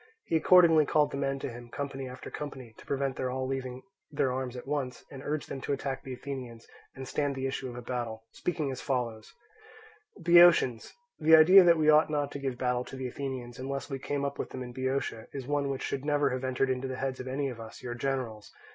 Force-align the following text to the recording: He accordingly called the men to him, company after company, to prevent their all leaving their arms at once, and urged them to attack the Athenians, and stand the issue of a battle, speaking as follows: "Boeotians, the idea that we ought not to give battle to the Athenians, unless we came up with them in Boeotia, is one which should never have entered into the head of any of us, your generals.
He 0.25 0.35
accordingly 0.35 0.87
called 0.87 1.11
the 1.11 1.17
men 1.17 1.37
to 1.41 1.49
him, 1.51 1.69
company 1.69 2.09
after 2.09 2.31
company, 2.31 2.73
to 2.79 2.85
prevent 2.87 3.17
their 3.17 3.29
all 3.29 3.45
leaving 3.45 3.83
their 4.09 4.31
arms 4.31 4.55
at 4.55 4.65
once, 4.65 5.05
and 5.11 5.21
urged 5.23 5.47
them 5.47 5.61
to 5.61 5.73
attack 5.73 6.01
the 6.01 6.13
Athenians, 6.13 6.65
and 6.95 7.07
stand 7.07 7.35
the 7.35 7.45
issue 7.45 7.69
of 7.69 7.75
a 7.75 7.83
battle, 7.83 8.23
speaking 8.31 8.71
as 8.71 8.81
follows: 8.81 9.31
"Boeotians, 10.17 10.91
the 11.19 11.35
idea 11.35 11.63
that 11.63 11.77
we 11.77 11.91
ought 11.91 12.09
not 12.09 12.31
to 12.31 12.39
give 12.39 12.57
battle 12.57 12.83
to 12.85 12.95
the 12.95 13.07
Athenians, 13.07 13.59
unless 13.59 13.91
we 13.91 13.99
came 13.99 14.25
up 14.25 14.39
with 14.39 14.49
them 14.49 14.63
in 14.63 14.73
Boeotia, 14.73 15.27
is 15.33 15.45
one 15.45 15.69
which 15.69 15.83
should 15.83 16.03
never 16.03 16.31
have 16.31 16.43
entered 16.43 16.71
into 16.71 16.87
the 16.87 16.97
head 16.97 17.19
of 17.19 17.27
any 17.27 17.47
of 17.49 17.59
us, 17.59 17.83
your 17.83 17.93
generals. 17.93 18.51